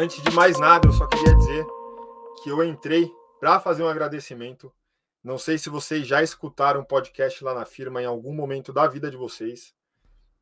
[0.00, 1.66] antes de mais nada, eu só queria dizer
[2.42, 4.72] que eu entrei para fazer um agradecimento.
[5.22, 8.86] Não sei se vocês já escutaram um podcast lá na firma em algum momento da
[8.88, 9.74] vida de vocês,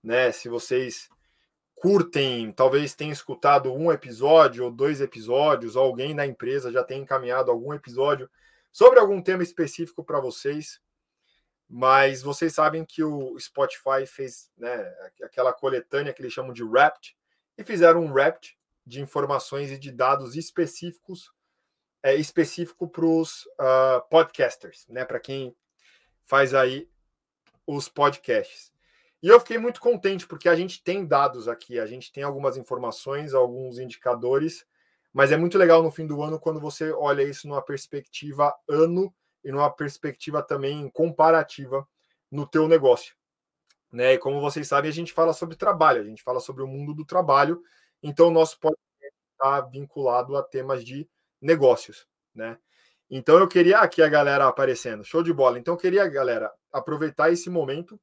[0.01, 0.31] né?
[0.31, 1.09] Se vocês
[1.75, 7.03] curtem, talvez tenham escutado um episódio ou dois episódios, ou alguém da empresa já tenha
[7.03, 8.31] encaminhado algum episódio
[8.71, 10.81] sobre algum tema específico para vocês.
[11.69, 14.89] Mas vocês sabem que o Spotify fez né,
[15.21, 17.17] aquela coletânea que eles chamam de Wrapped,
[17.59, 18.57] e fizeram um Wrapped
[18.89, 21.31] de informações e de dados específicos
[22.03, 25.05] é, específico para os uh, podcasters, né?
[25.05, 25.55] Para quem
[26.25, 26.89] faz aí
[27.67, 28.73] os podcasts.
[29.23, 32.57] E eu fiquei muito contente porque a gente tem dados aqui, a gente tem algumas
[32.57, 34.65] informações, alguns indicadores,
[35.13, 39.13] mas é muito legal no fim do ano quando você olha isso numa perspectiva ano
[39.45, 41.87] e numa perspectiva também comparativa
[42.31, 43.17] no teu negócio.
[43.93, 44.15] Né?
[44.15, 46.95] E como vocês sabem, a gente fala sobre trabalho, a gente fala sobre o mundo
[46.95, 47.63] do trabalho,
[48.03, 51.09] então o nosso podcast está vinculado a temas de
[51.41, 52.59] negócios, né?
[53.11, 55.59] Então eu queria aqui a galera aparecendo, show de bola.
[55.59, 57.99] Então eu queria, galera, aproveitar esse momento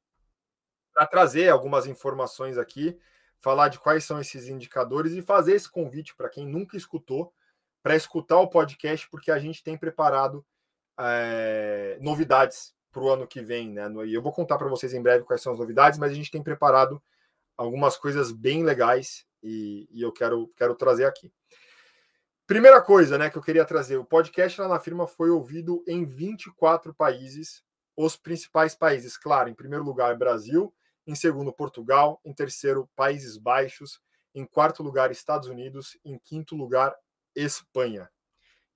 [0.93, 2.97] para trazer algumas informações aqui,
[3.39, 7.33] falar de quais são esses indicadores e fazer esse convite para quem nunca escutou,
[7.83, 10.43] para escutar o podcast, porque a gente tem preparado
[10.97, 13.87] é, novidades para o ano que vem, né?
[14.05, 16.31] E eu vou contar para vocês em breve quais são as novidades, mas a gente
[16.31, 17.03] tem preparado
[17.57, 21.31] algumas coisas bem legais e, e eu quero, quero trazer aqui.
[22.47, 26.05] Primeira coisa, né, que eu queria trazer, o podcast lá na firma foi ouvido em
[26.05, 27.63] 24 países,
[27.95, 30.73] os principais países, claro, em primeiro lugar Brasil,
[31.07, 32.19] em segundo, Portugal.
[32.25, 34.02] Em terceiro, Países Baixos.
[34.33, 35.97] Em quarto lugar, Estados Unidos.
[36.03, 36.95] Em quinto lugar,
[37.35, 38.09] Espanha.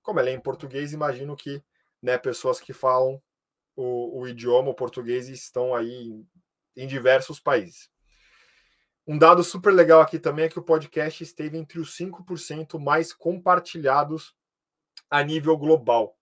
[0.02, 1.62] Como ela é em português, imagino que
[2.00, 3.20] né, pessoas que falam
[3.76, 6.28] o, o idioma o português estão aí em,
[6.76, 7.90] em diversos países.
[9.10, 13.12] Um dado super legal aqui também é que o podcast esteve entre os 5% mais
[13.12, 14.36] compartilhados
[15.10, 16.16] a nível global.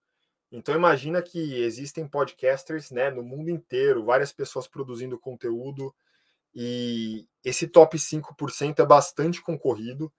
[0.50, 5.94] Então imagina que existem podcasters, né, no mundo inteiro, várias pessoas produzindo conteúdo
[6.54, 10.10] e esse top 5% é bastante concorrido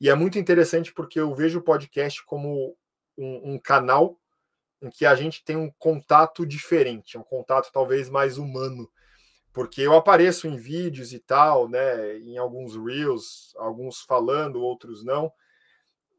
[0.00, 2.76] e é muito interessante porque eu vejo o podcast como
[3.18, 4.16] um, um canal
[4.80, 8.88] em que a gente tem um contato diferente, um contato talvez mais humano,
[9.52, 15.32] porque eu apareço em vídeos e tal, né, em alguns reels, alguns falando, outros não,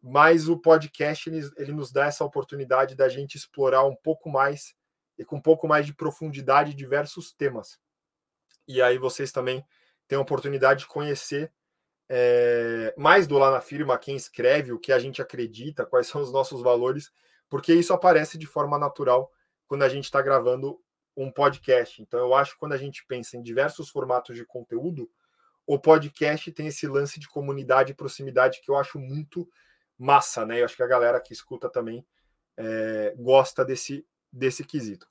[0.01, 4.75] mas o podcast ele, ele nos dá essa oportunidade da gente explorar um pouco mais
[5.17, 7.79] e com um pouco mais de profundidade diversos temas.
[8.67, 9.65] E aí vocês também
[10.07, 11.51] têm a oportunidade de conhecer
[12.09, 16.21] é, mais do lá na firma, quem escreve, o que a gente acredita, quais são
[16.21, 17.11] os nossos valores,
[17.49, 19.31] porque isso aparece de forma natural
[19.67, 20.79] quando a gente está gravando
[21.15, 22.01] um podcast.
[22.01, 25.09] Então, eu acho que quando a gente pensa em diversos formatos de conteúdo,
[25.65, 29.47] o podcast tem esse lance de comunidade e proximidade que eu acho muito
[29.97, 30.59] massa, né?
[30.59, 32.05] Eu acho que a galera que escuta também
[32.57, 35.07] é, gosta desse, desse quesito.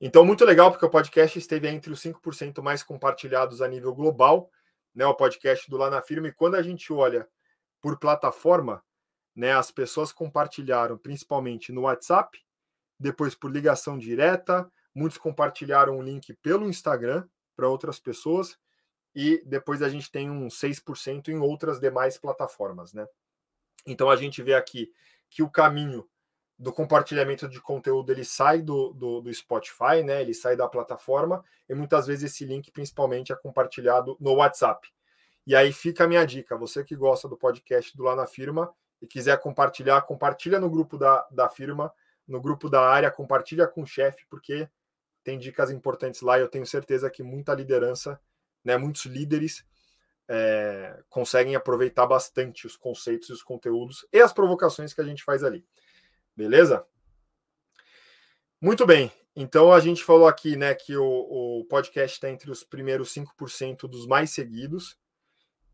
[0.00, 4.50] Então, muito legal, porque o podcast esteve entre os 5% mais compartilhados a nível global,
[4.94, 5.06] né?
[5.06, 6.28] O podcast do Lá na Firma.
[6.28, 7.26] E quando a gente olha
[7.80, 8.84] por plataforma,
[9.34, 9.52] né?
[9.52, 12.43] As pessoas compartilharam principalmente no WhatsApp,
[12.98, 18.58] depois por ligação direta, muitos compartilharam o link pelo Instagram para outras pessoas,
[19.14, 23.06] e depois a gente tem um 6% em outras demais plataformas, né?
[23.86, 24.90] Então a gente vê aqui
[25.30, 26.08] que o caminho
[26.58, 30.20] do compartilhamento de conteúdo ele sai do, do, do, Spotify, né?
[30.20, 34.88] Ele sai da plataforma e muitas vezes esse link principalmente é compartilhado no WhatsApp.
[35.46, 38.72] E aí fica a minha dica: você que gosta do podcast do Lá na Firma
[39.00, 41.92] e quiser compartilhar, compartilha no grupo da, da firma,
[42.26, 44.68] no grupo da área, compartilha com o chefe, porque
[45.22, 48.20] tem dicas importantes lá e eu tenho certeza que muita liderança,
[48.62, 48.76] né?
[48.76, 49.64] Muitos líderes
[50.28, 55.42] é, conseguem aproveitar bastante os conceitos os conteúdos e as provocações que a gente faz
[55.42, 55.64] ali.
[56.36, 56.86] Beleza?
[58.60, 59.12] Muito bem.
[59.36, 63.88] Então a gente falou aqui né, que o, o podcast está entre os primeiros 5%
[63.88, 64.96] dos mais seguidos.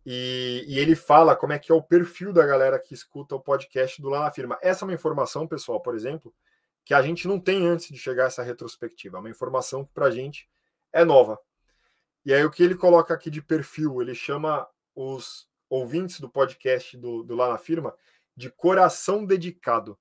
[0.05, 3.41] E, e, ele fala como é que é o perfil da galera que escuta o
[3.41, 4.59] podcast do Lá na Firma.
[4.63, 6.35] Essa é uma informação, pessoal, por exemplo,
[6.85, 9.19] que a gente não tem antes de chegar a essa retrospectiva.
[9.19, 10.49] É uma informação que para a gente
[10.93, 11.39] é nova.
[12.25, 16.97] E aí o que ele coloca aqui de perfil, ele chama os ouvintes do podcast
[16.97, 17.95] do, do Lá na Firma
[18.37, 19.99] de coração dedicado.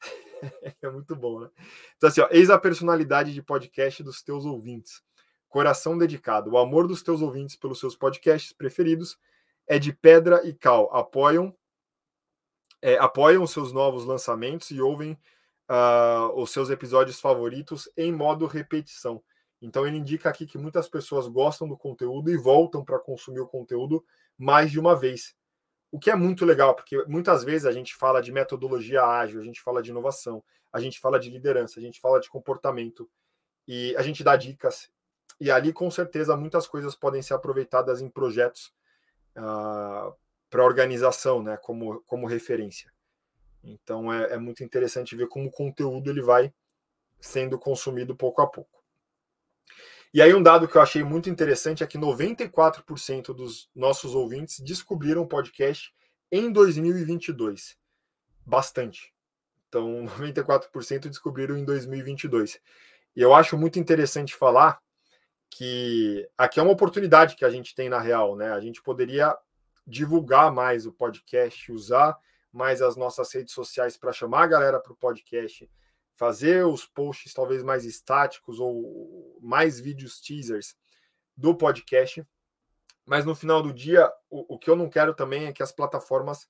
[0.80, 1.50] é muito bom, né?
[1.96, 5.02] Então assim, ó, eis a personalidade de podcast dos teus ouvintes.
[5.48, 6.52] Coração dedicado.
[6.52, 9.18] O amor dos teus ouvintes pelos seus podcasts preferidos
[9.66, 10.94] é de pedra e cal.
[10.94, 11.54] Apoiam
[12.82, 15.16] é, apoiam seus novos lançamentos e ouvem
[15.70, 19.22] uh, os seus episódios favoritos em modo repetição.
[19.60, 23.46] Então ele indica aqui que muitas pessoas gostam do conteúdo e voltam para consumir o
[23.46, 24.04] conteúdo
[24.36, 25.36] mais de uma vez.
[25.92, 29.44] O que é muito legal, porque muitas vezes a gente fala de metodologia ágil, a
[29.44, 30.42] gente fala de inovação,
[30.72, 33.08] a gente fala de liderança, a gente fala de comportamento
[33.68, 34.90] e a gente dá dicas.
[35.38, 38.72] E ali, com certeza, muitas coisas podem ser aproveitadas em projetos
[39.36, 40.14] uh,
[40.50, 42.92] para a organização, né, como, como referência.
[43.62, 46.52] Então é, é muito interessante ver como o conteúdo ele vai
[47.20, 48.82] sendo consumido pouco a pouco.
[50.12, 54.60] E aí um dado que eu achei muito interessante é que 94% dos nossos ouvintes
[54.60, 55.92] descobriram o podcast
[56.30, 57.78] em 2022.
[58.44, 59.14] Bastante.
[59.68, 62.60] Então, 94% descobriram em 2022.
[63.16, 64.80] E eu acho muito interessante falar
[65.54, 68.52] que aqui é uma oportunidade que a gente tem na real, né?
[68.52, 69.36] A gente poderia
[69.86, 72.18] divulgar mais o podcast, usar
[72.50, 75.70] mais as nossas redes sociais para chamar a galera para o podcast,
[76.14, 80.74] fazer os posts talvez mais estáticos ou mais vídeos teasers
[81.36, 82.26] do podcast.
[83.04, 85.72] Mas no final do dia, o, o que eu não quero também é que as
[85.72, 86.48] plataformas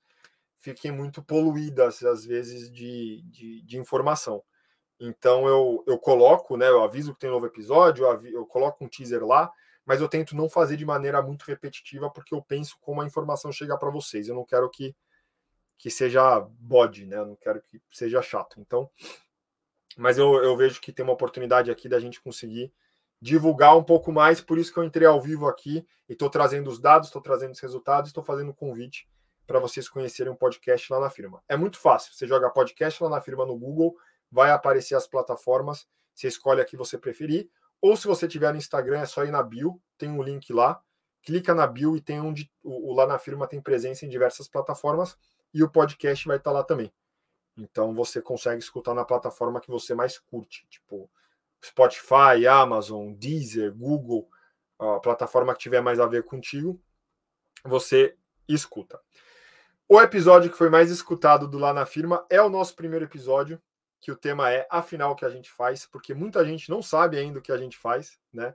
[0.59, 4.45] fiquem muito poluídas, às vezes, de, de, de informação.
[5.05, 6.69] Então eu, eu coloco, né?
[6.69, 9.51] Eu aviso que tem novo episódio, eu, eu coloco um teaser lá,
[9.85, 13.51] mas eu tento não fazer de maneira muito repetitiva, porque eu penso como a informação
[13.51, 14.29] chega para vocês.
[14.29, 14.95] Eu não quero que
[15.77, 17.17] que seja bode, né?
[17.17, 18.61] Eu não quero que seja chato.
[18.61, 18.89] Então,
[19.97, 22.73] mas eu, eu vejo que tem uma oportunidade aqui da gente conseguir
[23.21, 26.71] divulgar um pouco mais, por isso que eu entrei ao vivo aqui e estou trazendo
[26.71, 29.09] os dados, estou trazendo os resultados, estou fazendo um convite
[29.45, 31.43] para vocês conhecerem um podcast lá na firma.
[31.49, 33.97] É muito fácil, você joga podcast lá na firma no Google,
[34.33, 37.51] vai aparecer as plataformas, você escolhe a que você preferir,
[37.81, 40.83] ou se você tiver no Instagram, é só ir na bio, tem um link lá,
[41.23, 44.49] clica na bio e tem onde o, o lá na firma tem presença em diversas
[44.49, 45.17] plataformas
[45.53, 46.93] e o podcast vai estar lá também.
[47.57, 51.11] Então você consegue escutar na plataforma que você mais curte, tipo
[51.63, 54.29] Spotify, Amazon, Deezer, Google,
[54.79, 56.81] a plataforma que tiver mais a ver contigo,
[57.65, 58.17] você
[58.49, 58.99] escuta.
[59.89, 63.61] O episódio que foi mais escutado do Lá na Firma é o nosso primeiro episódio,
[64.03, 67.17] que o tema é Afinal o que a gente faz, porque muita gente não sabe
[67.17, 68.55] ainda o que a gente faz, né?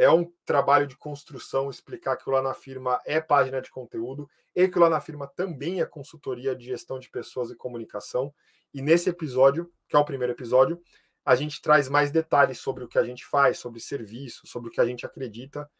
[0.00, 4.26] é um trabalho de construção explicar que o Lá na Firma é página de conteúdo
[4.56, 8.32] e que o Lá na Firma também é consultoria de gestão de pessoas e comunicação.
[8.72, 10.80] E nesse episódio, que é o primeiro episódio,
[11.22, 14.72] a gente traz mais detalhes sobre o que a gente faz, sobre serviço, sobre o
[14.72, 15.70] que a gente acredita.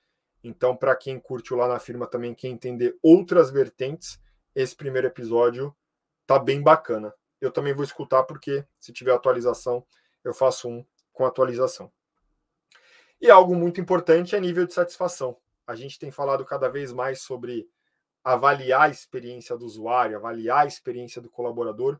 [0.44, 4.20] Então, para quem curte o Lá na Firma também, quer entender outras vertentes,
[4.54, 5.74] esse primeiro episódio
[6.26, 7.14] tá bem bacana.
[7.40, 9.86] Eu também vou escutar porque se tiver atualização,
[10.22, 11.90] eu faço um com atualização.
[13.20, 15.36] E algo muito importante é nível de satisfação.
[15.66, 17.68] A gente tem falado cada vez mais sobre
[18.24, 21.98] avaliar a experiência do usuário, avaliar a experiência do colaborador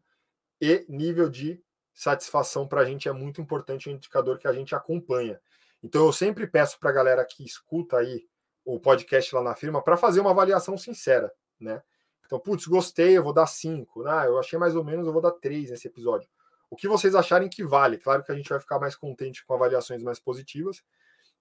[0.61, 1.63] e nível de
[1.95, 5.41] satisfação para a gente é muito importante, um indicador que a gente acompanha.
[5.83, 8.27] Então eu sempre peço para a galera que escuta aí
[8.65, 11.83] o podcast lá na firma para fazer uma avaliação sincera, né?
[12.31, 14.07] Então, putz, gostei, eu vou dar cinco.
[14.07, 16.29] Ah, eu achei mais ou menos, eu vou dar três nesse episódio.
[16.71, 17.99] O que vocês acharem que vale?
[17.99, 20.81] Claro que a gente vai ficar mais contente com avaliações mais positivas,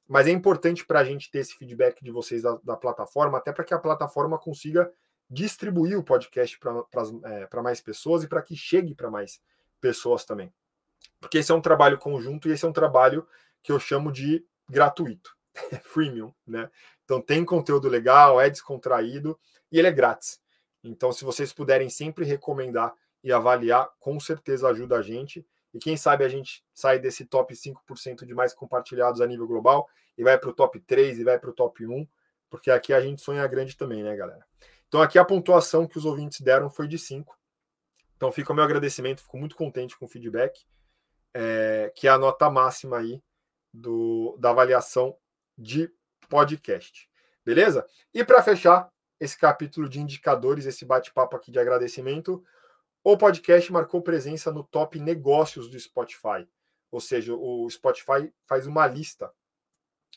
[0.08, 3.52] mas é importante para a gente ter esse feedback de vocês da, da plataforma, até
[3.52, 4.92] para que a plataforma consiga
[5.30, 6.84] distribuir o podcast para
[7.26, 9.40] é, mais pessoas e para que chegue para mais
[9.80, 10.52] pessoas também.
[11.22, 13.28] Porque esse é um trabalho conjunto e esse é um trabalho
[13.62, 15.38] que eu chamo de gratuito,
[15.84, 16.68] freemium, né?
[17.06, 19.40] Então tem conteúdo legal, é descontraído
[19.72, 20.42] e ele é grátis.
[20.84, 22.94] Então, se vocês puderem sempre recomendar
[23.24, 25.46] e avaliar, com certeza ajuda a gente.
[25.74, 29.88] E quem sabe a gente sai desse top 5% de mais compartilhados a nível global
[30.18, 32.08] e vai para o top 3 e vai para o top 1,
[32.50, 34.46] porque aqui a gente sonha grande também, né, galera?
[34.88, 37.38] Então aqui a pontuação que os ouvintes deram foi de 5.
[38.18, 40.66] Então fica o meu agradecimento, fico muito contente com o feedback,
[41.34, 43.22] é, que é a nota máxima aí
[43.72, 45.16] do, da avaliação
[45.58, 45.92] de
[46.28, 47.08] podcast.
[47.46, 47.86] Beleza?
[48.14, 52.44] E para fechar esse capítulo de indicadores, esse bate-papo aqui de agradecimento,
[53.04, 56.48] o podcast marcou presença no top negócios do Spotify.
[56.92, 59.32] Ou seja, o Spotify faz uma lista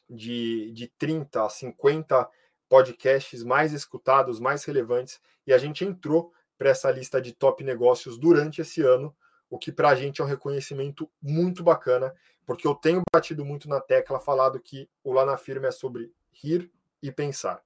[0.08, 2.28] de, de 30 a 50
[2.68, 8.16] podcasts mais escutados, mais relevantes, e a gente entrou para essa lista de top negócios
[8.16, 9.14] durante esse ano,
[9.50, 12.14] o que para a gente é um reconhecimento muito bacana,
[12.46, 16.12] porque eu tenho batido muito na tecla, falado que o Lá na Firma é sobre
[16.32, 16.70] rir
[17.02, 17.62] e pensar.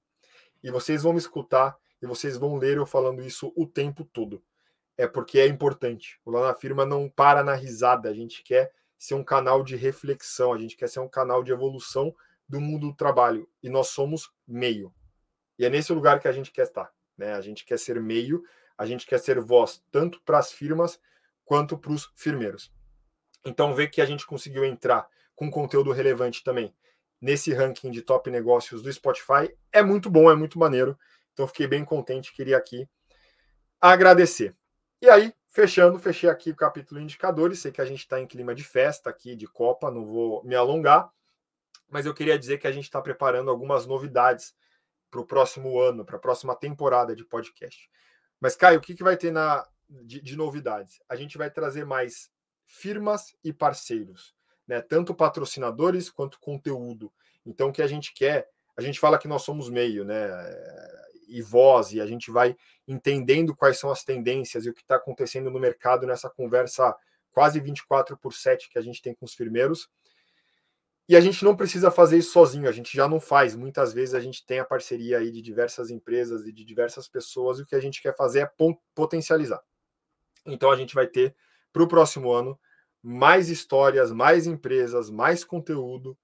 [0.67, 4.43] E vocês vão me escutar e vocês vão ler eu falando isso o tempo todo
[4.97, 6.19] é porque é importante.
[6.25, 9.77] O Lá na Firma não para na risada, a gente quer ser um canal de
[9.77, 12.13] reflexão, a gente quer ser um canal de evolução
[12.49, 14.93] do mundo do trabalho e nós somos meio.
[15.57, 17.35] E é nesse lugar que a gente quer estar, né?
[17.35, 18.43] A gente quer ser meio,
[18.77, 20.99] a gente quer ser voz tanto para as firmas
[21.45, 22.73] quanto para os firmeiros.
[23.45, 25.07] Então, ver que a gente conseguiu entrar
[25.37, 26.75] com conteúdo relevante também
[27.21, 30.99] nesse ranking de top negócios do Spotify é muito bom, é muito maneiro.
[31.33, 32.89] Então, fiquei bem contente, queria aqui
[33.81, 34.57] agradecer.
[35.01, 37.61] E aí, fechando, fechei aqui o capítulo indicadores.
[37.61, 40.55] Sei que a gente está em clima de festa aqui, de Copa, não vou me
[40.55, 41.11] alongar,
[41.89, 44.55] mas eu queria dizer que a gente está preparando algumas novidades
[45.11, 47.89] para o próximo ano, para a próxima temporada de podcast.
[48.41, 51.01] Mas, Caio, o que, que vai ter na, de, de novidades?
[51.09, 52.31] A gente vai trazer mais
[52.67, 54.35] firmas e parceiros,
[54.67, 54.81] né?
[54.81, 57.13] Tanto patrocinadores quanto conteúdo.
[57.45, 60.29] Então, o que a gente quer, a gente fala que nós somos meio, né?
[61.29, 62.57] E voz, e a gente vai
[62.87, 66.95] entendendo quais são as tendências e o que está acontecendo no mercado nessa conversa
[67.33, 69.91] quase 24 por 7 que a gente tem com os firmeiros.
[71.09, 73.55] E a gente não precisa fazer isso sozinho, a gente já não faz.
[73.55, 77.59] Muitas vezes a gente tem a parceria aí de diversas empresas e de diversas pessoas,
[77.59, 78.51] e o que a gente quer fazer é
[78.95, 79.63] potencializar.
[80.45, 81.35] Então a gente vai ter
[81.73, 82.59] para o próximo ano
[83.09, 86.19] mais histórias, mais empresas, mais conteúdo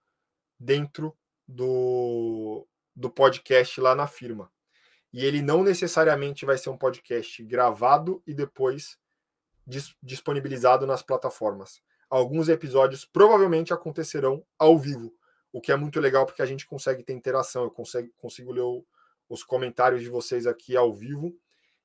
[0.59, 4.51] dentro do, do podcast lá na firma.
[5.13, 8.99] E ele não necessariamente vai ser um podcast gravado e depois
[9.65, 11.81] dis disponibilizado nas plataformas.
[12.11, 15.15] Alguns episódios provavelmente acontecerão ao vivo,
[15.53, 18.63] o que é muito legal porque a gente consegue ter interação, eu consigo, consigo ler
[18.63, 18.85] o,
[19.29, 21.33] os comentários de vocês aqui ao vivo.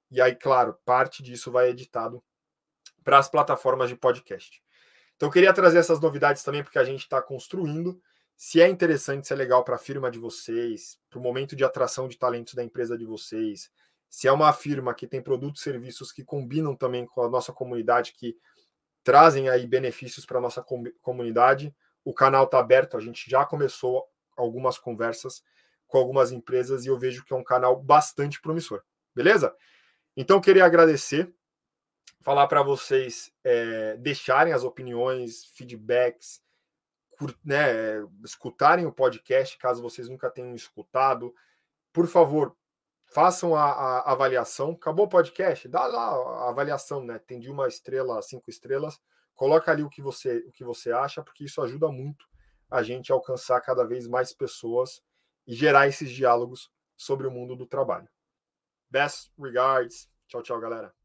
[0.09, 2.23] E aí, claro, parte disso vai editado
[3.03, 4.65] para as plataformas de podcast.
[5.17, 7.99] Então, eu queria trazer essas novidades também, porque a gente está construindo.
[8.35, 11.63] Se é interessante, se é legal para a firma de vocês, para o momento de
[11.63, 13.71] atração de talentos da empresa de vocês,
[14.09, 17.51] se é uma firma que tem produtos e serviços que combinam também com a nossa
[17.51, 18.37] comunidade, que
[19.03, 20.63] trazem aí benefícios para a nossa
[21.01, 24.05] comunidade, o canal está aberto, a gente já começou
[24.37, 25.43] algumas conversas
[25.87, 28.83] com algumas empresas e eu vejo que é um canal bastante promissor.
[29.15, 29.55] Beleza?
[30.15, 31.33] Então, queria agradecer
[32.21, 36.41] falar para vocês é, deixarem as opiniões, feedbacks,
[37.43, 41.33] né, escutarem o podcast, caso vocês nunca tenham escutado.
[41.91, 42.55] Por favor,
[43.07, 44.71] façam a, a, avaliação.
[44.71, 45.67] Acabou o podcast?
[45.67, 46.09] Dá lá
[46.45, 47.19] a avaliação, né?
[47.19, 48.99] Tem de uma estrela a cinco estrelas.
[49.35, 52.25] Coloca ali o que você, o que você acha, porque isso ajuda muito
[52.69, 55.01] a gente a alcançar cada vez mais pessoas
[55.45, 58.09] e gerar esses diálogos sobre o mundo do trabalho.
[58.89, 60.09] Best regards.
[60.27, 60.96] Tchau, tchau, galera.